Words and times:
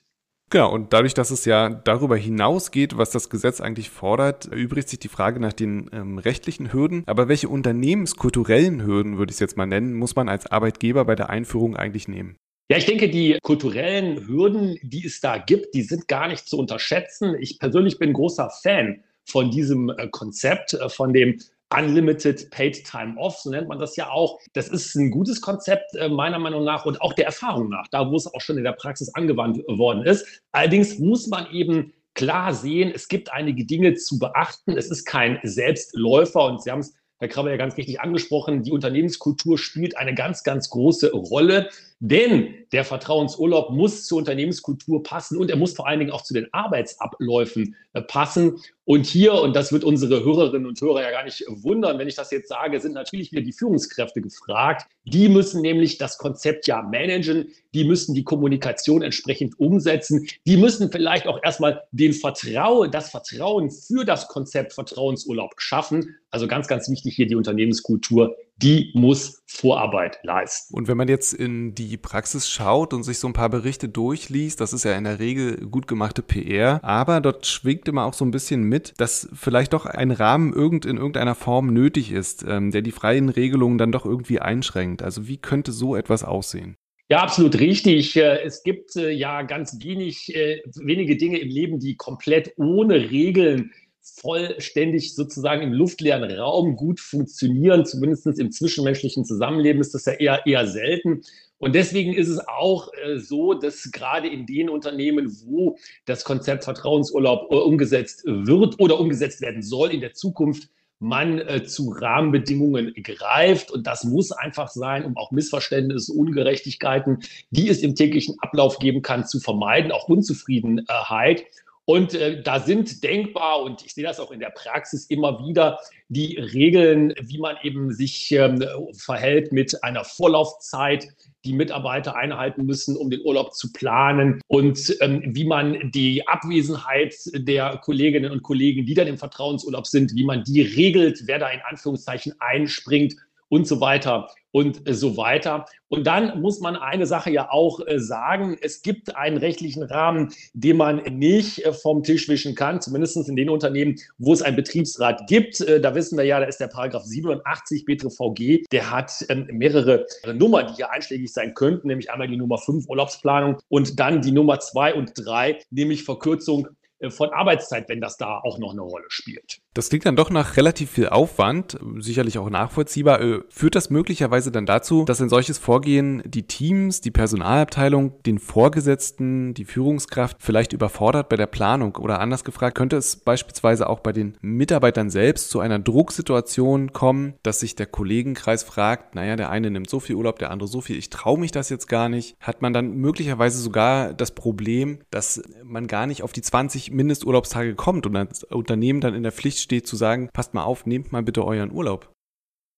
Genau, 0.51 0.72
und 0.72 0.94
dadurch, 0.94 1.16
dass 1.16 1.31
es 1.31 1.45
ja 1.45 1.69
darüber 1.69 2.16
hinausgeht, 2.16 2.97
was 2.97 3.09
das 3.09 3.29
Gesetz 3.31 3.61
eigentlich 3.61 3.89
fordert, 3.89 4.45
erübrigt 4.45 4.89
sich 4.89 5.00
die 5.00 5.07
Frage 5.07 5.39
nach 5.39 5.53
den 5.53 5.89
ähm, 5.91 6.19
rechtlichen 6.19 6.71
Hürden. 6.71 7.03
Aber 7.07 7.27
welche 7.27 7.50
unternehmenskulturellen 7.50 8.85
Hürden, 8.85 9.17
würde 9.17 9.31
ich 9.31 9.38
es 9.38 9.39
jetzt 9.39 9.57
mal 9.57 9.66
nennen, 9.66 9.95
muss 9.95 10.16
man 10.16 10.29
als 10.29 10.45
Arbeitgeber 10.45 11.05
bei 11.05 11.16
der 11.16 11.31
Einführung 11.31 11.75
eigentlich 11.75 12.07
nehmen? 12.07 12.38
Ja, 12.67 12.77
ich 12.77 12.85
denke, 12.85 13.09
die 13.09 13.37
kulturellen 13.43 14.27
Hürden, 14.27 14.79
die 14.81 15.05
es 15.05 15.21
da 15.21 15.37
gibt, 15.37 15.75
die 15.75 15.83
sind 15.83 16.07
gar 16.07 16.27
nicht 16.27 16.47
zu 16.47 16.57
unterschätzen. 16.57 17.35
Ich 17.39 17.59
persönlich 17.59 17.99
bin 17.99 18.11
großer 18.11 18.49
Fan 18.49 19.03
von 19.23 19.51
diesem 19.51 19.89
äh, 19.89 20.07
Konzept, 20.09 20.73
äh, 20.73 20.89
von 20.89 21.13
dem 21.13 21.39
Unlimited 21.75 22.49
Paid 22.49 22.83
Time 22.83 23.17
Off, 23.17 23.37
so 23.37 23.51
nennt 23.51 23.67
man 23.67 23.77
das 23.77 23.95
ja 23.95 24.09
auch. 24.09 24.39
Das 24.53 24.67
ist 24.69 24.95
ein 24.95 25.11
gutes 25.11 25.41
Konzept 25.41 25.95
äh, 25.95 26.09
meiner 26.09 26.39
Meinung 26.39 26.63
nach 26.63 26.85
und 26.87 26.99
auch 27.01 27.13
der 27.13 27.25
Erfahrung 27.25 27.69
nach, 27.69 27.87
da 27.89 28.09
wo 28.09 28.15
es 28.15 28.25
auch 28.33 28.41
schon 28.41 28.57
in 28.57 28.63
der 28.63 28.71
Praxis 28.71 29.13
angewandt 29.13 29.59
worden 29.67 30.03
ist. 30.03 30.41
Allerdings 30.51 30.97
muss 30.97 31.27
man 31.27 31.51
eben 31.51 31.93
klar 32.15 32.55
sehen, 32.55 32.91
es 32.95 33.07
gibt 33.07 33.31
einige 33.31 33.65
Dinge 33.65 33.93
zu 33.93 34.17
beachten. 34.17 34.75
Es 34.75 34.89
ist 34.89 35.05
kein 35.05 35.39
Selbstläufer 35.43 36.45
und 36.45 36.63
Sie 36.63 36.71
haben 36.71 36.79
es 36.79 36.95
Herr 37.17 37.29
Krabbe 37.29 37.49
ja 37.49 37.57
ganz 37.57 37.77
richtig 37.77 38.01
angesprochen, 38.01 38.63
die 38.63 38.73
Unternehmenskultur 38.73 39.57
spielt 39.57 39.97
eine 39.97 40.13
ganz, 40.13 40.43
ganz 40.43 40.69
große 40.69 41.13
Rolle. 41.13 41.69
Denn 42.00 42.53
der 42.73 42.83
Vertrauensurlaub 42.83 43.72
muss 43.72 44.06
zur 44.06 44.17
Unternehmenskultur 44.17 45.01
passen 45.01 45.38
und 45.38 45.50
er 45.50 45.56
muss 45.56 45.73
vor 45.73 45.88
allen 45.88 46.00
Dingen 46.00 46.11
auch 46.11 46.23
zu 46.23 46.33
den 46.33 46.53
Arbeitsabläufen 46.53 47.75
äh, 47.94 48.01
passen. 48.01 48.59
Und 48.83 49.06
hier, 49.06 49.33
und 49.33 49.56
das 49.56 49.72
wird 49.72 49.85
unsere 49.85 50.23
Hörerinnen 50.23 50.67
und 50.67 50.79
Hörer 50.79 51.01
ja 51.01 51.11
gar 51.11 51.23
nicht 51.23 51.45
wundern, 51.47 51.97
wenn 51.97 52.07
ich 52.07 52.16
das 52.16 52.31
jetzt 52.31 52.50
sage, 52.50 52.79
sind 52.81 52.94
natürlich 52.94 53.31
wieder 53.31 53.41
die 53.41 53.53
Führungskräfte 53.53 54.22
gefragt. 54.22 54.88
Die 55.06 55.29
müssen 55.29 55.61
nämlich 55.61 55.97
das 55.97 56.17
Konzept 56.17 56.67
ja 56.67 56.81
managen, 56.81 57.47
die 57.73 57.85
müssen 57.85 58.13
die 58.13 58.23
Kommunikation 58.23 59.01
entsprechend 59.01 59.57
umsetzen, 59.59 60.27
die 60.45 60.57
müssen 60.57 60.91
vielleicht 60.91 61.27
auch 61.27 61.39
erstmal 61.41 61.83
den 61.91 62.13
Vertrauen, 62.13 62.91
das 62.91 63.09
Vertrauen 63.09 63.72
für 63.72 64.03
das 64.03 64.27
Konzept 64.27 64.73
Vertrauensurlaub 64.73 65.53
schaffen. 65.57 66.17
Also 66.29 66.47
ganz, 66.47 66.67
ganz 66.67 66.89
wichtig 66.89 67.16
hier 67.16 67.27
die 67.27 67.35
Unternehmenskultur 67.35 68.35
die 68.57 68.91
muss 68.93 69.43
Vorarbeit 69.47 70.19
leisten. 70.23 70.75
Und 70.75 70.88
wenn 70.88 70.97
man 70.97 71.07
jetzt 71.07 71.33
in 71.33 71.75
die 71.75 71.97
Praxis 71.97 72.49
schaut 72.49 72.93
und 72.93 73.03
sich 73.03 73.19
so 73.19 73.27
ein 73.27 73.33
paar 73.33 73.49
Berichte 73.49 73.89
durchliest, 73.89 74.61
das 74.61 74.73
ist 74.73 74.85
ja 74.85 74.93
in 74.93 75.03
der 75.03 75.19
Regel 75.19 75.67
gut 75.67 75.88
gemachte 75.88 76.21
PR, 76.21 76.83
aber 76.83 77.21
dort 77.21 77.45
schwingt 77.45 77.88
immer 77.88 78.05
auch 78.05 78.13
so 78.13 78.25
ein 78.25 78.31
bisschen 78.31 78.63
mit, 78.63 78.94
dass 78.97 79.29
vielleicht 79.33 79.73
doch 79.73 79.85
ein 79.85 80.11
Rahmen 80.11 80.53
irgend 80.53 80.85
in 80.85 80.97
irgendeiner 80.97 81.35
Form 81.35 81.73
nötig 81.73 82.11
ist, 82.11 82.45
ähm, 82.47 82.71
der 82.71 82.81
die 82.81 82.91
freien 82.91 83.29
Regelungen 83.29 83.77
dann 83.77 83.91
doch 83.91 84.05
irgendwie 84.05 84.39
einschränkt. 84.39 85.03
Also 85.03 85.27
wie 85.27 85.38
könnte 85.38 85.71
so 85.71 85.95
etwas 85.95 86.23
aussehen? 86.23 86.77
Ja, 87.07 87.19
absolut 87.19 87.59
richtig. 87.59 88.15
Äh, 88.15 88.41
es 88.44 88.63
gibt 88.63 88.95
äh, 88.95 89.11
ja 89.11 89.44
ganz 89.44 89.77
wenig, 89.83 90.35
äh, 90.35 90.61
wenige 90.75 91.17
Dinge 91.17 91.38
im 91.38 91.49
Leben, 91.49 91.79
die 91.79 91.95
komplett 91.95 92.53
ohne 92.57 93.11
Regeln 93.11 93.71
vollständig 94.05 95.16
sozusagen 95.16 95.63
im 95.63 95.73
luftleeren 95.73 96.23
Raum 96.31 96.75
gut 96.75 96.99
funktionieren. 96.99 97.85
Zumindest 97.85 98.27
im 98.39 98.51
zwischenmenschlichen 98.51 99.25
Zusammenleben 99.25 99.81
ist 99.81 99.93
das 99.93 100.05
ja 100.05 100.13
eher, 100.13 100.45
eher 100.45 100.67
selten. 100.67 101.23
Und 101.57 101.73
deswegen 101.73 102.13
ist 102.13 102.27
es 102.27 102.39
auch 102.47 102.91
äh, 102.94 103.17
so, 103.17 103.53
dass 103.53 103.89
gerade 103.91 104.27
in 104.27 104.45
den 104.45 104.69
Unternehmen, 104.69 105.35
wo 105.45 105.77
das 106.05 106.23
Konzept 106.23 106.65
Vertrauensurlaub 106.65 107.51
äh, 107.51 107.55
umgesetzt 107.55 108.23
wird 108.25 108.79
oder 108.79 108.99
umgesetzt 108.99 109.41
werden 109.41 109.61
soll 109.61 109.91
in 109.91 110.01
der 110.01 110.13
Zukunft, 110.13 110.69
man 110.99 111.39
äh, 111.39 111.63
zu 111.63 111.89
Rahmenbedingungen 111.89 112.94
greift. 113.03 113.71
Und 113.71 113.88
das 113.88 114.03
muss 114.03 114.31
einfach 114.31 114.69
sein, 114.69 115.05
um 115.05 115.17
auch 115.17 115.31
Missverständnisse, 115.31 116.13
Ungerechtigkeiten, 116.13 117.19
die 117.51 117.69
es 117.69 117.81
im 117.81 117.95
täglichen 117.95 118.35
Ablauf 118.39 118.79
geben 118.79 119.01
kann, 119.01 119.25
zu 119.25 119.39
vermeiden, 119.39 119.91
auch 119.91 120.07
Unzufriedenheit. 120.07 121.45
Und 121.85 122.15
äh, 122.15 122.42
da 122.42 122.59
sind 122.59 123.04
denkbar, 123.04 123.62
und 123.62 123.86
ich 123.86 123.94
sehe 123.94 124.04
das 124.04 124.19
auch 124.19 124.31
in 124.31 124.39
der 124.39 124.50
Praxis 124.50 125.06
immer 125.06 125.45
wieder, 125.45 125.80
die 126.09 126.38
Regeln, 126.38 127.13
wie 127.21 127.38
man 127.38 127.57
eben 127.63 127.94
sich 127.94 128.31
ähm, 128.31 128.63
verhält 128.94 129.51
mit 129.51 129.83
einer 129.83 130.04
Vorlaufzeit, 130.04 131.07
die 131.45 131.54
Mitarbeiter 131.54 132.15
einhalten 132.15 132.65
müssen, 132.65 132.98
um 132.98 133.12
den 133.12 133.21
Urlaub 133.24 133.54
zu 133.54 133.71
planen 133.71 134.42
und 134.48 134.98
ähm, 135.00 135.21
wie 135.25 135.45
man 135.45 135.92
die 135.92 136.27
Abwesenheit 136.27 137.15
der 137.33 137.77
Kolleginnen 137.77 138.31
und 138.31 138.42
Kollegen, 138.42 138.86
die 138.86 138.95
dann 138.95 139.07
im 139.07 139.19
Vertrauensurlaub 139.19 139.86
sind, 139.86 140.15
wie 140.15 140.25
man 140.25 140.44
die 140.44 140.62
regelt, 140.62 141.21
wer 141.25 141.38
da 141.38 141.50
in 141.50 141.62
Anführungszeichen 141.62 142.33
einspringt 142.39 143.15
und 143.50 143.68
so 143.68 143.81
weiter 143.81 144.30
und 144.56 144.81
so 144.89 145.18
weiter. 145.18 145.65
Und 145.89 146.07
dann 146.07 146.39
muss 146.42 146.62
man 146.62 146.77
eine 146.77 147.06
Sache 147.06 147.30
ja 147.30 147.51
auch 147.51 147.86
äh, 147.86 148.00
sagen, 148.00 148.57
es 148.62 148.81
gibt 148.81 149.15
einen 149.15 149.36
rechtlichen 149.36 149.83
Rahmen, 149.83 150.33
den 150.53 150.77
man 150.77 151.03
nicht 151.03 151.65
äh, 151.65 151.74
vom 151.74 152.03
Tisch 152.03 152.30
wischen 152.30 152.56
kann, 152.56 152.80
zumindest 152.80 153.18
in 153.27 153.36
den 153.36 153.50
Unternehmen, 153.50 153.95
wo 154.18 154.31
es 154.31 154.42
einen 154.42 154.56
Betriebsrat 154.56 155.27
gibt. 155.27 155.59
Äh, 155.59 155.81
da 155.81 155.94
wissen 155.94 156.18
wir 156.18 156.24
ja, 156.24 156.39
da 156.39 156.45
ist 156.45 156.62
der 156.62 156.68
Paragraph 156.68 157.03
87 157.03 157.83
BTVG, 157.83 158.63
der 158.71 158.92
hat 158.92 159.25
ähm, 159.27 159.47
mehrere 159.51 160.06
Nummern, 160.33 160.68
die 160.68 160.75
hier 160.75 160.92
einschlägig 160.92 161.33
sein 161.33 161.53
könnten, 161.53 161.88
nämlich 161.88 162.09
einmal 162.09 162.30
die 162.30 162.38
Nummer 162.38 162.57
5 162.57 162.88
Urlaubsplanung 162.88 163.57
und 163.68 164.00
dann 164.00 164.21
die 164.21 164.31
Nummer 164.31 164.62
2 164.62 164.94
und 164.94 165.12
3, 165.15 165.59
nämlich 165.69 166.06
Verkürzung 166.06 166.69
äh, 167.00 167.09
von 167.09 167.30
Arbeitszeit, 167.31 167.89
wenn 167.89 168.00
das 168.00 168.15
da 168.15 168.39
auch 168.39 168.57
noch 168.57 168.71
eine 168.71 168.81
Rolle 168.81 169.07
spielt. 169.09 169.59
Das 169.75 169.89
klingt 169.89 170.06
dann 170.06 170.16
doch 170.16 170.30
nach 170.30 170.56
relativ 170.56 170.89
viel 170.92 171.10
Aufwand, 171.10 171.77
sicherlich 171.98 172.38
auch 172.38 172.50
nachvollziehbar. 172.50 173.19
Äh, 173.22 173.42
führt 173.50 173.75
das 173.75 173.89
möglicherweise 173.89 174.50
dann 174.50 174.66
dazu, 174.66 175.04
dass 175.04 175.22
ein 175.22 175.27
solches 175.27 175.57
Vorgehen 175.57 176.24
die 176.25 176.44
Teams, 176.44 177.01
die 177.01 177.12
Personalabteilung, 177.12 178.13
den 178.24 178.39
Vorgesetzten, 178.39 179.54
die 179.54 179.66
Führungskraft 179.66 180.38
vielleicht 180.39 180.72
überfordert 180.72 181.27
bei 181.27 181.36
der 181.36 181.48
Planung? 181.48 181.98
Oder 181.98 182.22
anders 182.22 182.45
gefragt, 182.45 182.77
könnte 182.77 182.95
es 182.95 183.18
beispielsweise 183.18 183.89
auch 183.89 184.00
bei 184.00 184.13
den 184.13 184.38
Mitarbeitern 184.39 185.10
selbst 185.10 185.50
zu 185.50 185.60
einer 185.60 185.78
Drucksituation 185.78 186.94
kommen, 186.94 187.33
dass 187.44 187.60
sich 187.60 187.75
der 187.75 187.88
Kollegenkreis 187.88 188.63
fragt, 188.63 189.13
naja, 189.13 189.36
der 189.36 189.50
eine 189.50 189.69
nimmt 189.71 189.89
so 189.89 190.00
viel 190.00 190.16
Urlaub, 190.16 190.39
der 190.39 190.51
andere 190.51 190.69
so 190.69 190.80
viel, 190.80 190.98
ich 190.98 191.10
traue 191.10 191.38
mich 191.38 191.51
das 191.51 191.68
jetzt 191.68 191.89
gar 191.89 192.07
nicht. 192.07 192.38
Hat 192.39 192.62
man 192.62 192.71
dann 192.71 192.94
möglicherweise 192.94 193.60
sogar 193.60 194.13
das 194.13 194.31
Problem, 194.31 195.00
dass 195.12 195.42
man 195.66 195.88
gar 195.88 196.07
nicht 196.07 196.24
auf 196.24 196.31
die 196.31 196.42
20 196.42 196.92
Mindesturlaubstage 196.92 197.75
kommt 197.75 198.06
und 198.06 198.13
das 198.13 198.45
Unternehmen 198.45 199.01
dann 199.01 199.13
in 199.13 199.24
der 199.24 199.33
Pflicht 199.33 199.64
steht 199.65 199.85
zu 199.85 199.97
sagen, 199.97 200.29
passt 200.31 200.53
mal 200.53 200.63
auf, 200.63 200.85
nehmt 200.85 201.12
mal 201.12 201.23
bitte 201.23 201.44
euren 201.44 201.71
Urlaub. 201.71 202.09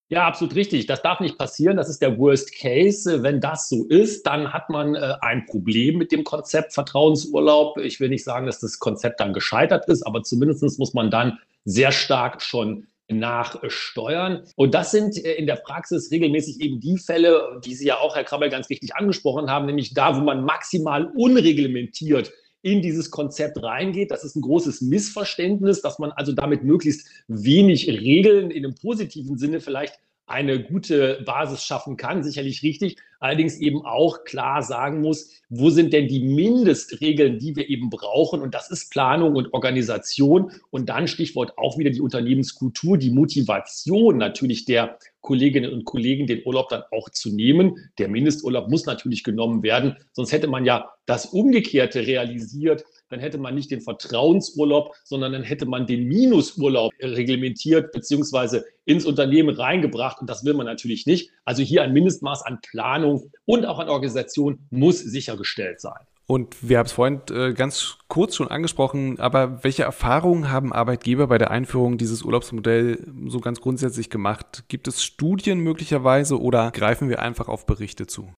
Ja, 0.09 0.25
absolut 0.25 0.55
richtig. 0.55 0.85
Das 0.85 1.01
darf 1.01 1.19
nicht 1.19 1.37
passieren. 1.37 1.75
Das 1.75 1.89
ist 1.89 2.01
der 2.01 2.17
Worst 2.17 2.55
Case. 2.55 3.23
Wenn 3.23 3.41
das 3.41 3.67
so 3.67 3.85
ist, 3.85 4.25
dann 4.25 4.53
hat 4.53 4.69
man 4.69 4.95
äh, 4.95 5.15
ein 5.19 5.45
Problem 5.45 5.97
mit 5.97 6.13
dem 6.13 6.23
Konzept 6.23 6.73
Vertrauensurlaub. 6.73 7.77
Ich 7.79 7.99
will 7.99 8.07
nicht 8.07 8.23
sagen, 8.23 8.45
dass 8.45 8.59
das 8.59 8.79
Konzept 8.79 9.19
dann 9.19 9.33
gescheitert 9.33 9.85
ist, 9.89 10.03
aber 10.03 10.23
zumindest 10.23 10.79
muss 10.79 10.93
man 10.93 11.11
dann 11.11 11.39
sehr 11.65 11.91
stark 11.91 12.41
schon 12.41 12.87
nachsteuern. 13.09 14.43
Und 14.55 14.73
das 14.73 14.91
sind 14.91 15.17
äh, 15.17 15.33
in 15.33 15.45
der 15.45 15.57
Praxis 15.57 16.09
regelmäßig 16.09 16.61
eben 16.61 16.79
die 16.79 16.97
Fälle, 16.97 17.59
die 17.65 17.75
Sie 17.75 17.87
ja 17.87 17.97
auch, 17.97 18.15
Herr 18.15 18.23
Krabbel, 18.23 18.49
ganz 18.49 18.69
richtig 18.69 18.95
angesprochen 18.95 19.49
haben, 19.49 19.65
nämlich 19.65 19.93
da, 19.93 20.15
wo 20.15 20.21
man 20.21 20.45
maximal 20.45 21.11
unreglementiert 21.15 22.31
in 22.67 22.81
dieses 22.81 23.09
Konzept 23.11 23.63
reingeht. 23.63 24.11
Das 24.11 24.25
ist 24.25 24.35
ein 24.35 24.41
großes 24.41 24.81
Missverständnis, 24.81 25.81
dass 25.81 25.99
man 25.99 26.11
also 26.11 26.33
damit 26.33 26.63
möglichst 26.63 27.07
wenig 27.29 27.87
Regeln 27.87 28.51
in 28.51 28.65
einem 28.65 28.75
positiven 28.75 29.37
Sinne 29.37 29.61
vielleicht 29.61 29.99
eine 30.27 30.61
gute 30.61 31.23
Basis 31.25 31.63
schaffen 31.63 31.95
kann, 31.95 32.21
sicherlich 32.21 32.61
richtig, 32.61 32.97
allerdings 33.19 33.57
eben 33.57 33.85
auch 33.85 34.25
klar 34.25 34.61
sagen 34.61 35.01
muss, 35.01 35.31
wo 35.49 35.69
sind 35.69 35.93
denn 35.93 36.09
die 36.09 36.19
Mindestregeln, 36.19 37.39
die 37.39 37.55
wir 37.55 37.69
eben 37.69 37.89
brauchen? 37.89 38.41
Und 38.41 38.53
das 38.53 38.69
ist 38.69 38.91
Planung 38.91 39.35
und 39.35 39.53
Organisation. 39.53 40.51
Und 40.69 40.89
dann 40.89 41.07
Stichwort 41.07 41.57
auch 41.57 41.77
wieder 41.77 41.89
die 41.89 42.01
Unternehmenskultur, 42.01 42.97
die 42.97 43.09
Motivation 43.09 44.17
natürlich 44.17 44.65
der 44.65 44.99
Kolleginnen 45.21 45.71
und 45.71 45.85
Kollegen, 45.85 46.27
den 46.27 46.45
Urlaub 46.45 46.69
dann 46.69 46.83
auch 46.91 47.09
zu 47.09 47.33
nehmen. 47.33 47.89
Der 47.97 48.09
Mindesturlaub 48.09 48.69
muss 48.69 48.85
natürlich 48.85 49.23
genommen 49.23 49.63
werden, 49.63 49.95
sonst 50.11 50.33
hätte 50.33 50.47
man 50.47 50.65
ja 50.65 50.91
das 51.05 51.25
Umgekehrte 51.25 52.05
realisiert 52.05 52.83
dann 53.09 53.19
hätte 53.19 53.37
man 53.37 53.55
nicht 53.55 53.71
den 53.71 53.81
Vertrauensurlaub, 53.81 54.93
sondern 55.03 55.33
dann 55.33 55.43
hätte 55.43 55.65
man 55.65 55.87
den 55.87 56.07
Minusurlaub 56.07 56.93
reglementiert 57.01 57.91
beziehungsweise 57.91 58.65
ins 58.85 59.05
Unternehmen 59.05 59.55
reingebracht. 59.55 60.21
Und 60.21 60.29
das 60.29 60.45
will 60.45 60.53
man 60.53 60.65
natürlich 60.65 61.05
nicht. 61.05 61.31
Also 61.45 61.63
hier 61.63 61.83
ein 61.83 61.93
Mindestmaß 61.93 62.43
an 62.43 62.59
Planung 62.61 63.31
und 63.45 63.65
auch 63.65 63.79
an 63.79 63.89
Organisation 63.89 64.59
muss 64.69 64.99
sichergestellt 64.99 65.81
sein. 65.81 66.05
Und 66.29 66.67
wir 66.67 66.77
haben 66.77 66.87
es 66.87 66.91
vorhin 66.91 67.21
äh, 67.31 67.53
ganz 67.53 67.99
kurz 68.09 68.35
schon 68.35 68.49
angesprochen, 68.49 69.17
aber 69.17 69.63
welche 69.63 69.83
Erfahrungen 69.83 70.51
haben 70.51 70.73
Arbeitgeber 70.73 71.27
bei 71.27 71.37
der 71.37 71.51
Einführung 71.51 71.97
dieses 71.97 72.21
Urlaubsmodells 72.21 73.01
so 73.27 73.39
ganz 73.39 73.61
grundsätzlich 73.61 74.09
gemacht? 74.09 74.65
Gibt 74.67 74.89
es 74.89 75.01
Studien 75.01 75.59
möglicherweise 75.59 76.41
oder 76.41 76.71
greifen 76.71 77.07
wir 77.07 77.21
einfach 77.21 77.47
auf 77.47 77.65
Berichte 77.65 78.07
zu? 78.07 78.29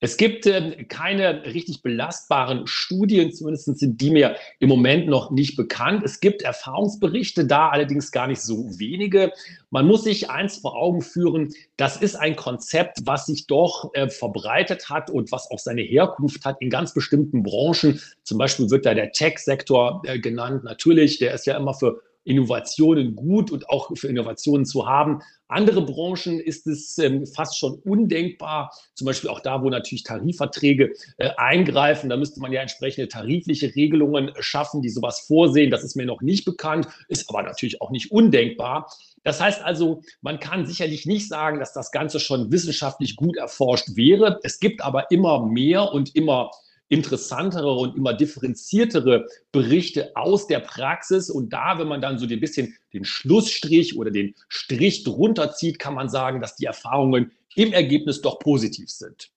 Es 0.00 0.18
gibt 0.18 0.44
äh, 0.44 0.84
keine 0.84 1.46
richtig 1.46 1.82
belastbaren 1.82 2.66
Studien, 2.66 3.32
zumindest 3.32 3.78
sind 3.78 4.00
die 4.00 4.10
mir 4.10 4.36
im 4.58 4.68
Moment 4.68 5.08
noch 5.08 5.30
nicht 5.30 5.56
bekannt. 5.56 6.02
Es 6.04 6.20
gibt 6.20 6.42
Erfahrungsberichte, 6.42 7.46
da 7.46 7.70
allerdings 7.70 8.12
gar 8.12 8.26
nicht 8.26 8.42
so 8.42 8.78
wenige. 8.78 9.32
Man 9.70 9.86
muss 9.86 10.04
sich 10.04 10.28
eins 10.28 10.58
vor 10.58 10.76
Augen 10.76 11.00
führen, 11.00 11.54
das 11.78 11.96
ist 11.96 12.14
ein 12.14 12.36
Konzept, 12.36 12.98
was 13.04 13.24
sich 13.24 13.46
doch 13.46 13.90
äh, 13.94 14.10
verbreitet 14.10 14.90
hat 14.90 15.08
und 15.08 15.32
was 15.32 15.50
auch 15.50 15.58
seine 15.58 15.82
Herkunft 15.82 16.44
hat 16.44 16.58
in 16.60 16.68
ganz 16.68 16.92
bestimmten 16.92 17.42
Branchen. 17.42 17.98
Zum 18.22 18.36
Beispiel 18.36 18.68
wird 18.68 18.84
da 18.84 18.92
der 18.92 19.12
Tech-Sektor 19.12 20.02
äh, 20.04 20.18
genannt. 20.18 20.62
Natürlich, 20.64 21.18
der 21.20 21.32
ist 21.32 21.46
ja 21.46 21.56
immer 21.56 21.72
für 21.72 22.02
Innovationen 22.26 23.14
gut 23.14 23.50
und 23.50 23.68
auch 23.70 23.90
für 23.96 24.08
Innovationen 24.08 24.66
zu 24.66 24.86
haben. 24.86 25.22
Andere 25.48 25.82
Branchen 25.82 26.40
ist 26.40 26.66
es 26.66 26.98
ähm, 26.98 27.24
fast 27.24 27.56
schon 27.56 27.74
undenkbar, 27.84 28.72
zum 28.94 29.06
Beispiel 29.06 29.30
auch 29.30 29.38
da, 29.40 29.62
wo 29.62 29.70
natürlich 29.70 30.02
Tarifverträge 30.02 30.92
äh, 31.18 31.30
eingreifen. 31.36 32.10
Da 32.10 32.16
müsste 32.16 32.40
man 32.40 32.52
ja 32.52 32.60
entsprechende 32.60 33.06
tarifliche 33.06 33.74
Regelungen 33.74 34.32
schaffen, 34.40 34.82
die 34.82 34.88
sowas 34.88 35.20
vorsehen. 35.20 35.70
Das 35.70 35.84
ist 35.84 35.94
mir 35.94 36.04
noch 36.04 36.20
nicht 36.20 36.44
bekannt, 36.44 36.88
ist 37.08 37.30
aber 37.30 37.44
natürlich 37.44 37.80
auch 37.80 37.90
nicht 37.90 38.10
undenkbar. 38.10 38.90
Das 39.22 39.40
heißt 39.40 39.62
also, 39.62 40.02
man 40.20 40.40
kann 40.40 40.66
sicherlich 40.66 41.06
nicht 41.06 41.28
sagen, 41.28 41.60
dass 41.60 41.72
das 41.72 41.92
Ganze 41.92 42.18
schon 42.18 42.50
wissenschaftlich 42.50 43.16
gut 43.16 43.36
erforscht 43.36 43.96
wäre. 43.96 44.40
Es 44.42 44.58
gibt 44.58 44.82
aber 44.82 45.10
immer 45.10 45.44
mehr 45.46 45.92
und 45.92 46.14
immer 46.16 46.50
interessantere 46.88 47.70
und 47.72 47.96
immer 47.96 48.14
differenziertere 48.14 49.26
Berichte 49.52 50.16
aus 50.16 50.46
der 50.46 50.60
Praxis. 50.60 51.30
Und 51.30 51.52
da, 51.52 51.78
wenn 51.78 51.88
man 51.88 52.00
dann 52.00 52.18
so 52.18 52.26
ein 52.26 52.40
bisschen 52.40 52.76
den 52.92 53.04
Schlussstrich 53.04 53.96
oder 53.96 54.10
den 54.10 54.34
Strich 54.48 55.04
drunter 55.04 55.52
zieht, 55.52 55.78
kann 55.78 55.94
man 55.94 56.08
sagen, 56.08 56.40
dass 56.40 56.56
die 56.56 56.66
Erfahrungen 56.66 57.32
im 57.54 57.72
Ergebnis 57.72 58.20
doch 58.20 58.38
positiv 58.38 58.90
sind. 58.90 59.30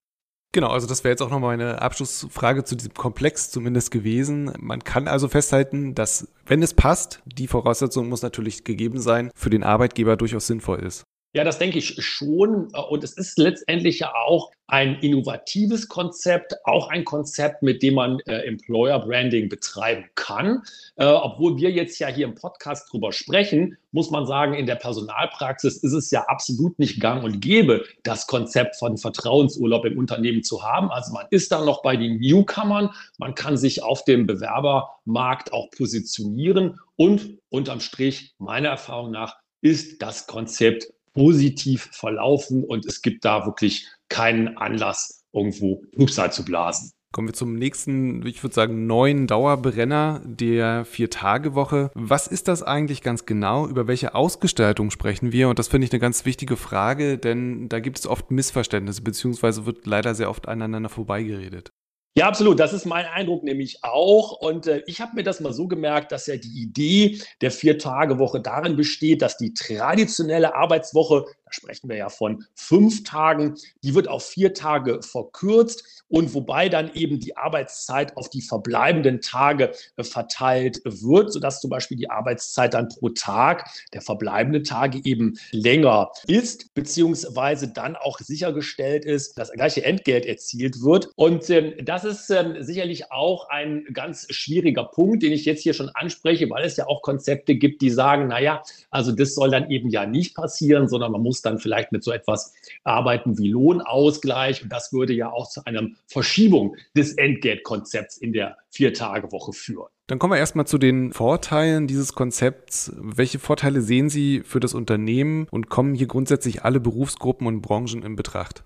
Genau, 0.52 0.70
also 0.70 0.88
das 0.88 1.04
wäre 1.04 1.12
jetzt 1.12 1.22
auch 1.22 1.30
nochmal 1.30 1.54
eine 1.54 1.82
Abschlussfrage 1.82 2.64
zu 2.64 2.76
diesem 2.76 2.96
Komplex 2.96 3.52
zumindest 3.52 3.92
gewesen. 3.92 4.52
Man 4.58 4.84
kann 4.84 5.08
also 5.08 5.28
festhalten, 5.28 5.94
dass, 5.94 6.28
wenn 6.46 6.64
es 6.64 6.74
passt, 6.74 7.22
die 7.26 7.48
Voraussetzung 7.48 8.10
muss 8.10 8.24
natürlich 8.24 8.64
gegeben 8.64 9.00
sein, 9.00 9.30
für 9.36 9.52
den 9.52 9.64
Arbeitgeber 9.64 10.18
durchaus 10.18 10.48
sinnvoll 10.48 10.80
ist. 10.80 11.04
Ja, 11.34 11.44
das 11.44 11.60
denke 11.60 11.78
ich 11.78 12.04
schon. 12.04 12.70
Und 12.90 13.04
es 13.04 13.14
ist 13.14 13.38
letztendlich 13.38 14.00
ja 14.00 14.14
auch 14.16 14.52
ein 14.66 14.96
innovatives 15.00 15.88
Konzept, 15.88 16.56
auch 16.64 16.90
ein 16.90 17.06
Konzept, 17.06 17.62
mit 17.62 17.84
dem 17.84 17.96
man 17.96 18.20
äh, 18.22 18.48
Employer 18.48 19.00
Branding 19.00 19.48
betreiben 19.48 20.06
kann. 20.16 20.64
Äh, 20.96 21.06
obwohl 21.06 21.58
wir 21.58 21.70
jetzt 21.70 22.00
ja 22.00 22.08
hier 22.08 22.26
im 22.26 22.34
Podcast 22.34 22.92
drüber 22.92 23.12
sprechen, 23.12 23.78
muss 23.92 24.10
man 24.10 24.26
sagen, 24.26 24.56
in 24.56 24.66
der 24.66 24.76
Personalpraxis 24.76 25.78
ist 25.78 25.94
es 25.94 26.10
ja 26.10 26.24
absolut 26.28 26.80
nicht 26.80 27.00
gang 27.00 27.24
und 27.24 27.42
gäbe, 27.42 27.86
das 28.02 28.26
Konzept 28.26 28.76
von 28.78 28.98
Vertrauensurlaub 28.98 29.86
im 29.86 30.00
Unternehmen 30.00 30.42
zu 30.42 30.64
haben. 30.64 30.90
Also 30.90 31.14
man 31.14 31.28
ist 31.30 31.52
da 31.52 31.64
noch 31.64 31.84
bei 31.84 31.96
den 31.96 32.20
Newcomern, 32.20 32.90
man 33.20 33.36
kann 33.36 33.56
sich 33.56 33.84
auf 33.84 34.04
dem 34.04 34.26
Bewerbermarkt 34.26 35.54
auch 35.54 35.70
positionieren 35.70 36.80
und 36.96 37.38
unterm 37.50 37.82
Strich, 37.82 38.34
meiner 38.40 38.70
Erfahrung 38.70 39.12
nach, 39.12 39.38
ist 39.62 40.02
das 40.02 40.26
Konzept 40.26 40.88
positiv 41.20 41.90
verlaufen 41.92 42.64
und 42.64 42.86
es 42.86 43.02
gibt 43.02 43.26
da 43.26 43.46
wirklich 43.46 43.90
keinen 44.08 44.56
Anlass, 44.56 45.26
irgendwo 45.34 45.84
Trübsal 45.94 46.32
zu 46.32 46.46
blasen. 46.46 46.94
Kommen 47.12 47.28
wir 47.28 47.34
zum 47.34 47.56
nächsten, 47.56 48.26
ich 48.26 48.42
würde 48.42 48.54
sagen, 48.54 48.88
neuen 48.88 49.28
Dauerbrenner 49.28 50.22
der 50.24 50.86
Vier-Tage-Woche. 50.86 51.92
Was 51.94 52.28
ist 52.28 52.48
das 52.48 52.64
eigentlich 52.64 53.02
ganz 53.02 53.26
genau? 53.26 53.68
Über 53.68 53.86
welche 53.88 54.16
Ausgestaltung 54.16 54.92
sprechen 54.92 55.34
wir? 55.34 55.50
Und 55.50 55.60
das 55.60 55.68
finde 55.68 55.86
ich 55.86 55.92
eine 55.92 56.00
ganz 56.00 56.24
wichtige 56.24 56.56
Frage, 56.56 57.18
denn 57.18 57.68
da 57.68 57.82
gibt 57.82 58.00
es 58.00 58.08
oft 58.08 58.32
Missverständnisse, 58.32 59.02
beziehungsweise 59.02 59.66
wird 59.66 59.88
leider 59.88 60.16
sehr 60.16 60.30
oft 60.30 60.48
aneinander 60.48 60.90
vorbeigeredet. 60.90 61.74
Ja, 62.20 62.28
absolut. 62.28 62.60
Das 62.60 62.74
ist 62.74 62.86
mein 62.86 63.06
Eindruck 63.06 63.44
nämlich 63.46 63.82
auch. 63.82 64.34
Und 64.34 64.68
äh, 64.68 64.84
ich 64.88 65.00
habe 65.00 65.16
mir 65.16 65.24
das 65.24 65.40
mal 65.40 65.54
so 65.54 65.70
gemerkt, 65.70 66.12
dass 66.12 66.28
ja 66.28 66.36
die 66.36 66.62
Idee 66.62 67.22
der 67.40 67.50
Vier-Tage-Woche 67.50 68.42
darin 68.42 68.76
besteht, 68.76 69.22
dass 69.22 69.38
die 69.38 69.54
traditionelle 69.54 70.54
Arbeitswoche, 70.54 71.28
da 71.50 71.54
sprechen 71.54 71.90
wir 71.90 71.98
ja 71.98 72.10
von 72.10 72.46
fünf 72.54 73.04
Tagen, 73.04 73.56
die 73.84 73.96
wird 73.96 74.08
auf 74.08 74.26
vier 74.26 74.54
Tage 74.54 75.02
verkürzt 75.02 76.04
und 76.08 76.34
wobei 76.34 76.70
dann 76.70 76.94
eben 76.94 77.20
die 77.20 77.38
Arbeitszeit 77.38 78.16
auf 78.18 78.30
die 78.30 78.42
verbleibenden 78.42 79.22
Tage 79.22 79.72
äh, 79.98 80.04
verteilt 80.04 80.82
wird, 80.86 81.34
sodass 81.34 81.62
zum 81.62 81.70
Beispiel 81.70 81.98
die 81.98 82.10
Arbeitszeit 82.10 82.74
dann 82.74 82.90
pro 82.90 83.10
Tag 83.10 83.70
der 83.94 84.02
verbleibenden 84.02 84.64
Tage 84.64 85.02
eben 85.04 85.40
länger 85.52 86.12
ist, 86.28 86.74
beziehungsweise 86.74 87.68
dann 87.68 87.96
auch 87.96 88.20
sichergestellt 88.20 89.06
ist, 89.06 89.38
dass 89.38 89.50
das 89.50 89.56
gleiche 89.56 89.84
Entgelt 89.84 90.26
erzielt 90.26 90.82
wird. 90.82 91.10
Und 91.16 91.50
ähm, 91.50 91.74
das 91.84 92.06
ist 92.06 92.30
ähm, 92.30 92.58
sicherlich 92.60 93.12
auch 93.12 93.50
ein 93.50 93.86
ganz 93.94 94.28
schwieriger 94.30 94.84
Punkt, 94.84 95.24
den 95.24 95.32
ich 95.32 95.46
jetzt 95.46 95.64
hier 95.64 95.74
schon 95.74 95.90
anspreche, 95.90 96.50
weil 96.50 96.64
es 96.66 96.78
ja 96.78 96.88
auch 96.88 97.02
Konzepte 97.02 97.56
gibt, 97.56 97.82
die 97.82 97.90
sagen, 97.90 98.28
naja, 98.28 98.62
also 98.92 99.12
das 99.12 99.34
soll 99.34 99.50
dann 99.50 99.70
eben 99.72 99.90
ja 99.90 100.06
nicht 100.06 100.36
passieren, 100.36 100.88
sondern 100.88 101.12
man 101.12 101.22
muss 101.22 101.39
dann 101.42 101.60
vielleicht 101.60 101.92
mit 101.92 102.04
so 102.04 102.12
etwas 102.12 102.54
arbeiten 102.84 103.38
wie 103.38 103.50
Lohnausgleich. 103.50 104.64
Und 104.64 104.70
das 104.70 104.94
würde 104.94 105.14
ja 105.14 105.32
auch 105.32 105.50
zu 105.50 105.66
einem 105.66 105.96
Verschiebung 106.08 106.76
des 106.96 107.14
Entgeltkonzepts 107.14 108.18
in 108.18 108.34
der 108.34 108.58
Vier-Tage-Woche 108.72 109.54
führen. 109.54 109.90
Dann 110.08 110.18
kommen 110.18 110.34
wir 110.34 110.40
erstmal 110.40 110.66
zu 110.66 110.80
den 110.80 111.14
Vorteilen 111.14 111.86
dieses 111.86 112.14
Konzepts. 112.14 112.92
Welche 112.98 113.38
Vorteile 113.38 113.82
sehen 113.82 114.10
Sie 114.10 114.42
für 114.44 114.60
das 114.60 114.74
Unternehmen 114.74 115.48
und 115.52 115.70
kommen 115.70 115.94
hier 115.94 116.08
grundsätzlich 116.08 116.64
alle 116.64 116.80
Berufsgruppen 116.80 117.46
und 117.46 117.62
Branchen 117.62 118.02
in 118.02 118.16
Betracht? 118.16 118.64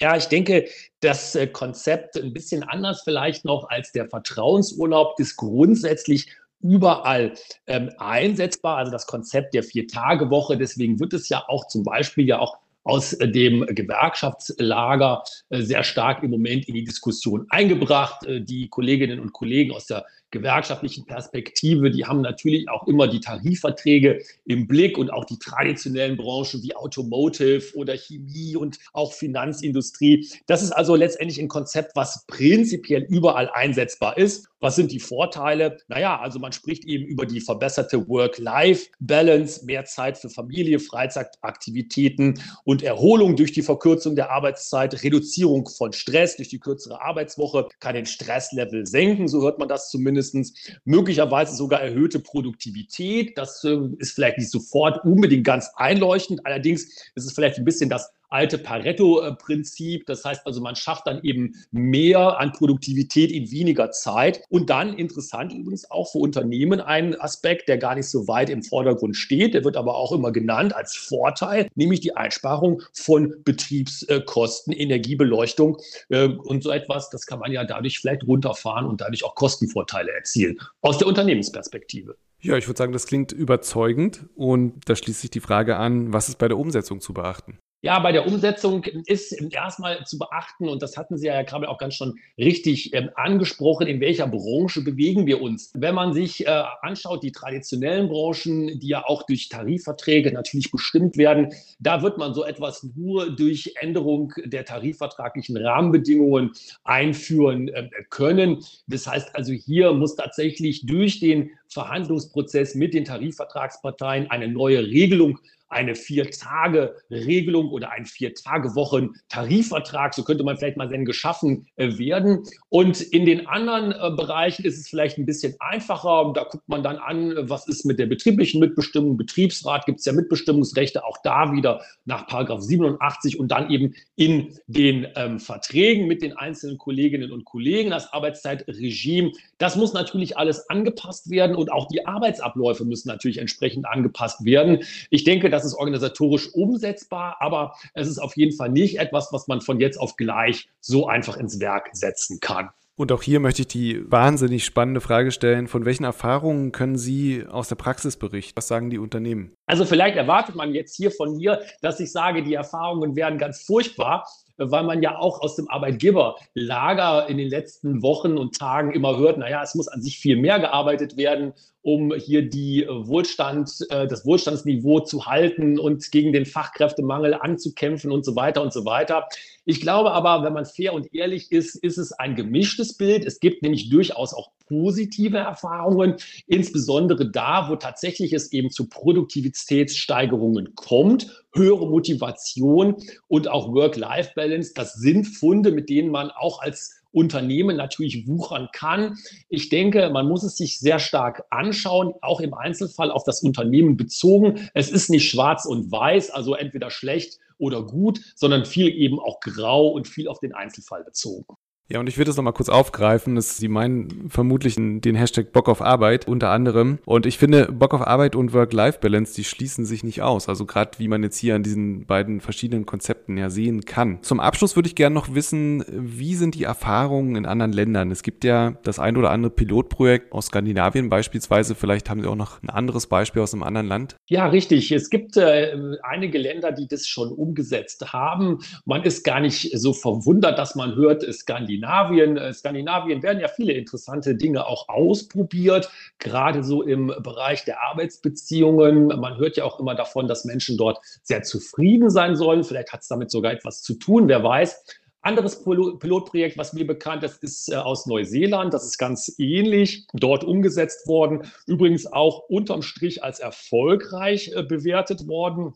Ja, 0.00 0.16
ich 0.16 0.26
denke, 0.26 0.68
das 1.00 1.34
äh, 1.34 1.48
Konzept 1.48 2.16
ein 2.16 2.32
bisschen 2.32 2.62
anders 2.62 3.02
vielleicht 3.02 3.44
noch 3.44 3.68
als 3.68 3.90
der 3.92 4.08
Vertrauensurlaub 4.08 5.18
ist 5.18 5.36
grundsätzlich 5.36 6.30
überall 6.60 7.34
ähm, 7.66 7.90
einsetzbar, 7.98 8.78
also 8.78 8.90
das 8.90 9.06
Konzept 9.06 9.54
der 9.54 9.62
Vier-Tage-Woche. 9.62 10.56
Deswegen 10.56 10.98
wird 11.00 11.12
es 11.12 11.28
ja 11.28 11.44
auch 11.48 11.68
zum 11.68 11.84
Beispiel 11.84 12.26
ja 12.26 12.38
auch 12.38 12.58
aus 12.84 13.10
dem 13.10 13.66
Gewerkschaftslager 13.66 15.22
äh, 15.50 15.60
sehr 15.60 15.84
stark 15.84 16.22
im 16.22 16.30
Moment 16.30 16.66
in 16.68 16.74
die 16.74 16.84
Diskussion 16.84 17.46
eingebracht. 17.50 18.24
Äh, 18.26 18.40
die 18.40 18.68
Kolleginnen 18.68 19.20
und 19.20 19.32
Kollegen 19.32 19.72
aus 19.72 19.86
der 19.86 20.06
gewerkschaftlichen 20.30 21.06
Perspektive, 21.06 21.90
die 21.90 22.04
haben 22.04 22.20
natürlich 22.20 22.68
auch 22.68 22.86
immer 22.86 23.08
die 23.08 23.20
Tarifverträge 23.20 24.22
im 24.44 24.66
Blick 24.66 24.98
und 24.98 25.10
auch 25.10 25.24
die 25.24 25.38
traditionellen 25.38 26.16
Branchen 26.16 26.62
wie 26.62 26.76
Automotive 26.76 27.74
oder 27.74 27.96
Chemie 27.96 28.56
und 28.56 28.78
auch 28.92 29.12
Finanzindustrie. 29.12 30.28
Das 30.46 30.62
ist 30.62 30.72
also 30.72 30.94
letztendlich 30.94 31.40
ein 31.40 31.48
Konzept, 31.48 31.96
was 31.96 32.26
prinzipiell 32.26 33.06
überall 33.08 33.48
einsetzbar 33.52 34.18
ist. 34.18 34.48
Was 34.60 34.74
sind 34.74 34.90
die 34.90 34.98
Vorteile? 34.98 35.78
Naja, 35.86 36.18
also 36.18 36.40
man 36.40 36.52
spricht 36.52 36.84
eben 36.84 37.06
über 37.06 37.26
die 37.26 37.40
verbesserte 37.40 38.08
Work-Life-Balance, 38.08 39.64
mehr 39.64 39.84
Zeit 39.84 40.18
für 40.18 40.28
Familie, 40.28 40.80
Freizeitaktivitäten 40.80 42.40
und 42.64 42.82
Erholung 42.82 43.36
durch 43.36 43.52
die 43.52 43.62
Verkürzung 43.62 44.16
der 44.16 44.32
Arbeitszeit, 44.32 45.04
Reduzierung 45.04 45.68
von 45.68 45.92
Stress 45.92 46.36
durch 46.36 46.48
die 46.48 46.58
kürzere 46.58 47.00
Arbeitswoche, 47.00 47.68
kann 47.78 47.94
den 47.94 48.06
Stresslevel 48.06 48.84
senken, 48.84 49.28
so 49.28 49.42
hört 49.42 49.60
man 49.60 49.68
das 49.68 49.90
zumindest 49.90 50.17
mindestens, 50.18 50.54
möglicherweise 50.84 51.54
sogar 51.54 51.80
erhöhte 51.80 52.18
Produktivität. 52.18 53.38
Das 53.38 53.62
äh, 53.64 53.78
ist 53.98 54.12
vielleicht 54.12 54.38
nicht 54.38 54.50
sofort 54.50 55.04
unbedingt 55.04 55.44
ganz 55.44 55.70
einleuchtend. 55.76 56.44
Allerdings 56.44 56.84
ist 57.14 57.24
es 57.24 57.32
vielleicht 57.32 57.58
ein 57.58 57.64
bisschen 57.64 57.88
das 57.88 58.10
alte 58.28 58.58
Pareto-Prinzip. 58.58 60.06
Das 60.06 60.24
heißt 60.24 60.46
also, 60.46 60.60
man 60.60 60.76
schafft 60.76 61.06
dann 61.06 61.22
eben 61.22 61.54
mehr 61.70 62.38
an 62.38 62.52
Produktivität 62.52 63.32
in 63.32 63.50
weniger 63.50 63.90
Zeit. 63.90 64.42
Und 64.48 64.70
dann 64.70 64.94
interessant 64.94 65.52
übrigens 65.52 65.90
auch 65.90 66.12
für 66.12 66.18
Unternehmen 66.18 66.80
ein 66.80 67.18
Aspekt, 67.20 67.68
der 67.68 67.78
gar 67.78 67.94
nicht 67.94 68.08
so 68.08 68.28
weit 68.28 68.50
im 68.50 68.62
Vordergrund 68.62 69.16
steht. 69.16 69.54
Der 69.54 69.64
wird 69.64 69.76
aber 69.76 69.96
auch 69.96 70.12
immer 70.12 70.32
genannt 70.32 70.74
als 70.74 70.96
Vorteil, 70.96 71.68
nämlich 71.74 72.00
die 72.00 72.16
Einsparung 72.16 72.82
von 72.92 73.34
Betriebskosten, 73.44 74.72
Energiebeleuchtung 74.72 75.78
äh, 76.08 76.28
und 76.28 76.62
so 76.62 76.70
etwas. 76.70 77.10
Das 77.10 77.26
kann 77.26 77.38
man 77.38 77.52
ja 77.52 77.64
dadurch 77.64 77.98
vielleicht 77.98 78.24
runterfahren 78.26 78.86
und 78.86 79.00
dadurch 79.00 79.24
auch 79.24 79.34
Kostenvorteile 79.34 80.12
erzielen 80.12 80.58
aus 80.80 80.98
der 80.98 81.06
Unternehmensperspektive. 81.06 82.16
Ja, 82.40 82.56
ich 82.56 82.68
würde 82.68 82.78
sagen, 82.78 82.92
das 82.92 83.06
klingt 83.06 83.32
überzeugend 83.32 84.26
und 84.36 84.88
da 84.88 84.94
schließt 84.94 85.20
sich 85.20 85.30
die 85.30 85.40
Frage 85.40 85.76
an, 85.76 86.12
was 86.12 86.28
ist 86.28 86.38
bei 86.38 86.46
der 86.46 86.56
Umsetzung 86.56 87.00
zu 87.00 87.12
beachten? 87.12 87.58
Ja, 87.80 88.00
bei 88.00 88.10
der 88.10 88.26
Umsetzung 88.26 88.82
ist 89.06 89.32
erstmal 89.52 90.04
zu 90.04 90.18
beachten, 90.18 90.68
und 90.68 90.82
das 90.82 90.96
hatten 90.96 91.16
Sie 91.16 91.28
ja, 91.28 91.34
Herr 91.34 91.44
Krabbel, 91.44 91.68
auch 91.68 91.78
ganz 91.78 91.94
schon 91.94 92.18
richtig 92.36 92.92
ähm, 92.92 93.10
angesprochen, 93.14 93.86
in 93.86 94.00
welcher 94.00 94.26
Branche 94.26 94.82
bewegen 94.82 95.26
wir 95.26 95.40
uns. 95.40 95.70
Wenn 95.74 95.94
man 95.94 96.12
sich 96.12 96.44
äh, 96.44 96.64
anschaut, 96.82 97.22
die 97.22 97.30
traditionellen 97.30 98.08
Branchen, 98.08 98.80
die 98.80 98.88
ja 98.88 99.04
auch 99.04 99.22
durch 99.22 99.48
Tarifverträge 99.48 100.32
natürlich 100.32 100.72
bestimmt 100.72 101.16
werden, 101.16 101.52
da 101.78 102.02
wird 102.02 102.18
man 102.18 102.34
so 102.34 102.44
etwas 102.44 102.82
nur 102.96 103.36
durch 103.36 103.72
Änderung 103.80 104.32
der 104.44 104.64
tarifvertraglichen 104.64 105.56
Rahmenbedingungen 105.56 106.50
einführen 106.82 107.68
äh, 107.68 107.88
können. 108.10 108.58
Das 108.88 109.06
heißt 109.06 109.36
also, 109.36 109.52
hier 109.52 109.92
muss 109.92 110.16
tatsächlich 110.16 110.84
durch 110.84 111.20
den 111.20 111.52
Verhandlungsprozess 111.68 112.74
mit 112.74 112.92
den 112.92 113.04
Tarifvertragsparteien 113.04 114.32
eine 114.32 114.48
neue 114.48 114.84
Regelung 114.84 115.38
eine 115.68 115.94
Vier-Tage-Regelung 115.94 117.70
oder 117.70 117.90
ein 117.90 118.06
Vier-Tage-Wochen-Tarifvertrag, 118.06 120.14
so 120.14 120.24
könnte 120.24 120.44
man 120.44 120.56
vielleicht 120.56 120.78
mal 120.78 120.88
nennen, 120.88 121.04
geschaffen 121.04 121.66
äh, 121.76 121.98
werden. 121.98 122.44
Und 122.70 123.00
in 123.00 123.26
den 123.26 123.46
anderen 123.46 123.92
äh, 123.92 124.10
Bereichen 124.16 124.64
ist 124.64 124.78
es 124.78 124.88
vielleicht 124.88 125.18
ein 125.18 125.26
bisschen 125.26 125.54
einfacher. 125.60 126.32
Da 126.34 126.44
guckt 126.44 126.66
man 126.68 126.82
dann 126.82 126.96
an, 126.96 127.34
was 127.48 127.68
ist 127.68 127.84
mit 127.84 127.98
der 127.98 128.06
betrieblichen 128.06 128.60
Mitbestimmung. 128.60 129.18
Betriebsrat 129.18 129.84
gibt 129.86 129.98
es 129.98 130.06
ja 130.06 130.12
Mitbestimmungsrechte, 130.12 131.04
auch 131.04 131.18
da 131.22 131.52
wieder 131.52 131.82
nach 132.04 132.26
Paragraph 132.26 132.62
87 132.62 133.38
und 133.38 133.48
dann 133.48 133.70
eben 133.70 133.94
in 134.16 134.58
den 134.66 135.06
ähm, 135.16 135.38
Verträgen 135.38 136.06
mit 136.06 136.22
den 136.22 136.36
einzelnen 136.36 136.78
Kolleginnen 136.78 137.30
und 137.30 137.44
Kollegen 137.44 137.90
das 137.90 138.10
Arbeitszeitregime. 138.12 139.32
Das 139.58 139.76
muss 139.76 139.92
natürlich 139.92 140.38
alles 140.38 140.68
angepasst 140.70 141.30
werden 141.30 141.56
und 141.56 141.70
auch 141.70 141.88
die 141.88 142.06
Arbeitsabläufe 142.06 142.84
müssen 142.84 143.08
natürlich 143.08 143.38
entsprechend 143.38 143.86
angepasst 143.86 144.44
werden. 144.44 144.84
Ich 145.10 145.24
denke, 145.24 145.50
das 145.50 145.57
ist 145.64 145.74
organisatorisch 145.74 146.52
umsetzbar, 146.54 147.36
aber 147.40 147.74
es 147.94 148.08
ist 148.08 148.18
auf 148.18 148.36
jeden 148.36 148.56
Fall 148.56 148.70
nicht 148.70 148.98
etwas, 148.98 149.28
was 149.32 149.48
man 149.48 149.60
von 149.60 149.80
jetzt 149.80 149.98
auf 149.98 150.16
gleich 150.16 150.68
so 150.80 151.06
einfach 151.06 151.36
ins 151.36 151.60
Werk 151.60 151.90
setzen 151.92 152.40
kann. 152.40 152.70
Und 152.96 153.12
auch 153.12 153.22
hier 153.22 153.38
möchte 153.38 153.62
ich 153.62 153.68
die 153.68 154.02
wahnsinnig 154.10 154.64
spannende 154.64 155.00
Frage 155.00 155.30
stellen, 155.30 155.68
von 155.68 155.84
welchen 155.84 156.02
Erfahrungen 156.02 156.72
können 156.72 156.98
Sie 156.98 157.44
aus 157.48 157.68
der 157.68 157.76
Praxis 157.76 158.16
berichten? 158.16 158.56
Was 158.56 158.66
sagen 158.66 158.90
die 158.90 158.98
Unternehmen? 158.98 159.52
Also 159.66 159.84
vielleicht 159.84 160.16
erwartet 160.16 160.56
man 160.56 160.74
jetzt 160.74 160.96
hier 160.96 161.12
von 161.12 161.36
mir, 161.36 161.60
dass 161.80 162.00
ich 162.00 162.10
sage, 162.10 162.42
die 162.42 162.54
Erfahrungen 162.54 163.14
wären 163.14 163.38
ganz 163.38 163.62
furchtbar 163.62 164.26
weil 164.58 164.82
man 164.82 165.02
ja 165.02 165.16
auch 165.16 165.40
aus 165.40 165.56
dem 165.56 165.68
Arbeitgeberlager 165.70 167.28
in 167.28 167.38
den 167.38 167.48
letzten 167.48 168.02
Wochen 168.02 168.36
und 168.36 168.58
Tagen 168.58 168.92
immer 168.92 169.16
hört, 169.16 169.38
naja, 169.38 169.62
es 169.62 169.74
muss 169.74 169.88
an 169.88 170.02
sich 170.02 170.18
viel 170.18 170.36
mehr 170.36 170.58
gearbeitet 170.58 171.16
werden, 171.16 171.54
um 171.82 172.12
hier 172.14 172.48
die 172.48 172.86
Wohlstand, 172.88 173.70
äh, 173.90 174.06
das 174.06 174.26
Wohlstandsniveau 174.26 175.00
zu 175.00 175.26
halten 175.26 175.78
und 175.78 176.10
gegen 176.10 176.32
den 176.32 176.46
Fachkräftemangel 176.46 177.34
anzukämpfen 177.34 178.10
und 178.10 178.24
so 178.24 178.36
weiter 178.36 178.62
und 178.62 178.72
so 178.72 178.84
weiter. 178.84 179.26
Ich 179.64 179.80
glaube 179.80 180.12
aber, 180.12 180.44
wenn 180.44 180.52
man 180.52 180.64
fair 180.64 180.94
und 180.94 181.14
ehrlich 181.14 181.52
ist, 181.52 181.76
ist 181.76 181.98
es 181.98 182.12
ein 182.12 182.34
gemischtes 182.34 182.96
Bild. 182.96 183.24
Es 183.24 183.38
gibt 183.38 183.62
nämlich 183.62 183.90
durchaus 183.90 184.34
auch 184.34 184.50
positive 184.66 185.38
Erfahrungen, 185.38 186.16
insbesondere 186.46 187.30
da, 187.30 187.68
wo 187.68 187.76
tatsächlich 187.76 188.32
es 188.32 188.52
eben 188.52 188.70
zu 188.70 188.88
Produktivitätssteigerungen 188.88 190.74
kommt, 190.74 191.44
höhere 191.54 191.86
Motivation 191.86 192.96
und 193.28 193.48
auch 193.48 193.72
Work-Life-Balance. 193.72 194.72
Das 194.74 194.94
sind 194.94 195.24
Funde, 195.24 195.72
mit 195.72 195.88
denen 195.88 196.10
man 196.10 196.30
auch 196.30 196.60
als 196.60 196.97
Unternehmen 197.12 197.76
natürlich 197.76 198.26
wuchern 198.26 198.68
kann. 198.72 199.16
Ich 199.48 199.68
denke, 199.68 200.10
man 200.10 200.28
muss 200.28 200.42
es 200.42 200.56
sich 200.56 200.78
sehr 200.78 200.98
stark 200.98 201.44
anschauen, 201.50 202.12
auch 202.20 202.40
im 202.40 202.54
Einzelfall 202.54 203.10
auf 203.10 203.24
das 203.24 203.42
Unternehmen 203.42 203.96
bezogen. 203.96 204.68
Es 204.74 204.90
ist 204.90 205.10
nicht 205.10 205.30
schwarz 205.30 205.64
und 205.64 205.90
weiß, 205.90 206.30
also 206.30 206.54
entweder 206.54 206.90
schlecht 206.90 207.38
oder 207.58 207.84
gut, 207.84 208.20
sondern 208.36 208.64
viel 208.64 208.88
eben 208.88 209.18
auch 209.18 209.40
grau 209.40 209.88
und 209.88 210.06
viel 210.06 210.28
auf 210.28 210.38
den 210.40 210.54
Einzelfall 210.54 211.04
bezogen. 211.04 211.56
Ja, 211.90 212.00
und 212.00 212.08
ich 212.08 212.18
würde 212.18 212.30
es 212.30 212.36
nochmal 212.36 212.52
kurz 212.52 212.68
aufgreifen. 212.68 213.34
dass 213.34 213.56
Sie 213.56 213.68
meinen 213.68 214.28
vermutlich 214.28 214.74
den 214.76 215.14
Hashtag 215.14 215.52
Bock 215.52 215.70
auf 215.70 215.80
Arbeit 215.80 216.28
unter 216.28 216.50
anderem. 216.50 216.98
Und 217.06 217.24
ich 217.24 217.38
finde, 217.38 217.72
Bock 217.72 217.94
auf 217.94 218.06
Arbeit 218.06 218.36
und 218.36 218.52
Work-Life-Balance, 218.52 219.34
die 219.34 219.44
schließen 219.44 219.86
sich 219.86 220.04
nicht 220.04 220.20
aus. 220.20 220.50
Also 220.50 220.66
gerade 220.66 220.98
wie 220.98 221.08
man 221.08 221.22
jetzt 221.22 221.38
hier 221.38 221.54
an 221.54 221.62
diesen 221.62 222.04
beiden 222.04 222.42
verschiedenen 222.42 222.84
Konzepten 222.84 223.38
ja 223.38 223.48
sehen 223.48 223.86
kann. 223.86 224.18
Zum 224.22 224.38
Abschluss 224.38 224.76
würde 224.76 224.88
ich 224.88 224.96
gerne 224.96 225.14
noch 225.14 225.34
wissen, 225.34 225.82
wie 225.88 226.34
sind 226.34 226.56
die 226.56 226.64
Erfahrungen 226.64 227.36
in 227.36 227.46
anderen 227.46 227.72
Ländern? 227.72 228.10
Es 228.10 228.22
gibt 228.22 228.44
ja 228.44 228.74
das 228.82 228.98
ein 228.98 229.16
oder 229.16 229.30
andere 229.30 229.50
Pilotprojekt 229.50 230.32
aus 230.32 230.46
Skandinavien 230.46 231.08
beispielsweise. 231.08 231.74
Vielleicht 231.74 232.10
haben 232.10 232.20
Sie 232.20 232.28
auch 232.28 232.36
noch 232.36 232.62
ein 232.62 232.68
anderes 232.68 233.06
Beispiel 233.06 233.40
aus 233.40 233.54
einem 233.54 233.62
anderen 233.62 233.86
Land? 233.86 234.16
Ja, 234.26 234.48
richtig. 234.48 234.92
Es 234.92 235.08
gibt 235.08 235.38
äh, 235.38 235.74
einige 236.02 236.36
Länder, 236.36 236.70
die 236.70 236.86
das 236.86 237.06
schon 237.06 237.32
umgesetzt 237.32 238.12
haben. 238.12 238.58
Man 238.84 239.04
ist 239.04 239.24
gar 239.24 239.40
nicht 239.40 239.70
so 239.78 239.94
verwundert, 239.94 240.58
dass 240.58 240.74
man 240.74 240.94
hört, 240.94 241.22
Skandinavien 241.22 241.77
Skandinavien. 241.78 242.36
Äh, 242.36 242.52
Skandinavien 242.52 243.22
werden 243.22 243.40
ja 243.40 243.48
viele 243.48 243.72
interessante 243.72 244.34
Dinge 244.34 244.66
auch 244.66 244.88
ausprobiert, 244.88 245.90
gerade 246.18 246.64
so 246.64 246.82
im 246.82 247.08
Bereich 247.22 247.64
der 247.64 247.82
Arbeitsbeziehungen. 247.82 249.08
Man 249.08 249.38
hört 249.38 249.56
ja 249.56 249.64
auch 249.64 249.78
immer 249.80 249.94
davon, 249.94 250.28
dass 250.28 250.44
Menschen 250.44 250.76
dort 250.76 250.98
sehr 251.22 251.42
zufrieden 251.42 252.10
sein 252.10 252.36
sollen. 252.36 252.64
Vielleicht 252.64 252.92
hat 252.92 253.02
es 253.02 253.08
damit 253.08 253.30
sogar 253.30 253.52
etwas 253.52 253.82
zu 253.82 253.94
tun, 253.94 254.28
wer 254.28 254.42
weiß. 254.42 254.84
Anderes 255.20 255.64
Pilotprojekt, 255.64 256.56
was 256.56 256.72
mir 256.72 256.86
bekannt 256.86 257.24
ist, 257.24 257.42
ist 257.42 257.72
äh, 257.72 257.76
aus 257.76 258.06
Neuseeland. 258.06 258.72
Das 258.72 258.84
ist 258.84 258.98
ganz 258.98 259.34
ähnlich 259.38 260.06
dort 260.14 260.44
umgesetzt 260.44 261.06
worden. 261.06 261.42
Übrigens 261.66 262.06
auch 262.06 262.48
unterm 262.48 262.82
Strich 262.82 263.22
als 263.22 263.40
erfolgreich 263.40 264.52
äh, 264.54 264.62
bewertet 264.62 265.26
worden 265.26 265.74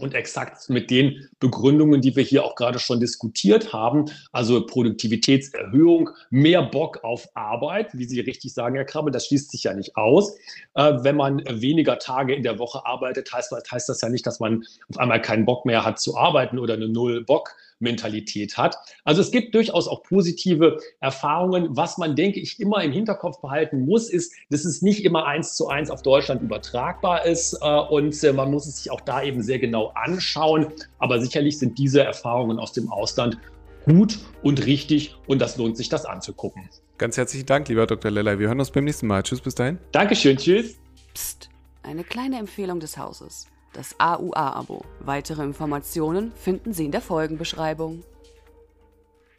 und 0.00 0.14
exakt 0.14 0.68
mit 0.70 0.90
den 0.90 1.28
Begründungen, 1.38 2.00
die 2.00 2.16
wir 2.16 2.22
hier 2.22 2.44
auch 2.44 2.54
gerade 2.54 2.78
schon 2.78 3.00
diskutiert 3.00 3.72
haben, 3.72 4.06
also 4.32 4.64
Produktivitätserhöhung, 4.66 6.10
mehr 6.30 6.62
Bock 6.62 7.04
auf 7.04 7.28
Arbeit, 7.34 7.96
wie 7.96 8.04
Sie 8.04 8.20
richtig 8.20 8.54
sagen, 8.54 8.74
Herr 8.74 8.84
Krabbe, 8.84 9.10
das 9.10 9.26
schließt 9.26 9.50
sich 9.50 9.64
ja 9.64 9.74
nicht 9.74 9.96
aus. 9.96 10.36
Äh, 10.74 10.94
wenn 11.02 11.16
man 11.16 11.42
weniger 11.48 11.98
Tage 11.98 12.34
in 12.34 12.42
der 12.42 12.58
Woche 12.58 12.84
arbeitet, 12.86 13.32
heißt, 13.32 13.52
heißt 13.70 13.88
das 13.88 14.00
ja 14.00 14.08
nicht, 14.08 14.26
dass 14.26 14.40
man 14.40 14.64
auf 14.88 14.98
einmal 14.98 15.20
keinen 15.20 15.44
Bock 15.44 15.66
mehr 15.66 15.84
hat 15.84 16.00
zu 16.00 16.16
arbeiten 16.16 16.58
oder 16.58 16.74
eine 16.74 16.88
Null-Bock. 16.88 17.54
Mentalität 17.80 18.56
hat. 18.56 18.76
Also 19.04 19.20
es 19.20 19.30
gibt 19.30 19.54
durchaus 19.54 19.88
auch 19.88 20.02
positive 20.02 20.78
Erfahrungen. 21.00 21.76
Was 21.76 21.98
man, 21.98 22.14
denke 22.14 22.40
ich, 22.40 22.60
immer 22.60 22.82
im 22.82 22.92
Hinterkopf 22.92 23.40
behalten 23.40 23.84
muss, 23.84 24.10
ist, 24.10 24.32
dass 24.50 24.64
es 24.64 24.82
nicht 24.82 25.04
immer 25.04 25.26
eins 25.26 25.54
zu 25.54 25.68
eins 25.68 25.90
auf 25.90 26.02
Deutschland 26.02 26.42
übertragbar 26.42 27.26
ist 27.26 27.58
äh, 27.60 27.66
und 27.66 28.22
äh, 28.22 28.32
man 28.32 28.50
muss 28.50 28.66
es 28.66 28.82
sich 28.82 28.92
auch 28.92 29.00
da 29.00 29.22
eben 29.22 29.42
sehr 29.42 29.58
genau 29.58 29.88
anschauen. 29.94 30.68
Aber 30.98 31.20
sicherlich 31.20 31.58
sind 31.58 31.78
diese 31.78 32.02
Erfahrungen 32.02 32.58
aus 32.58 32.72
dem 32.72 32.90
Ausland 32.90 33.38
gut 33.84 34.18
und 34.42 34.66
richtig 34.66 35.16
und 35.26 35.40
das 35.40 35.56
lohnt 35.56 35.76
sich, 35.76 35.88
das 35.88 36.04
anzugucken. 36.04 36.68
Ganz 36.98 37.16
herzlichen 37.16 37.46
Dank, 37.46 37.68
lieber 37.68 37.86
Dr. 37.86 38.10
Lellay. 38.10 38.38
Wir 38.38 38.48
hören 38.48 38.60
uns 38.60 38.70
beim 38.70 38.84
nächsten 38.84 39.06
Mal. 39.06 39.22
Tschüss, 39.22 39.40
bis 39.40 39.54
dahin. 39.54 39.78
Dankeschön, 39.92 40.36
tschüss. 40.36 40.78
Psst, 41.14 41.48
eine 41.82 42.04
kleine 42.04 42.38
Empfehlung 42.38 42.78
des 42.78 42.98
Hauses. 42.98 43.46
Das 43.72 43.94
AUA-Abo. 43.98 44.82
Weitere 44.98 45.44
Informationen 45.44 46.32
finden 46.32 46.72
Sie 46.72 46.86
in 46.86 46.90
der 46.90 47.00
Folgenbeschreibung. 47.00 48.02